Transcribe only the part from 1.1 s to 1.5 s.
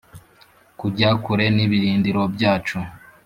kure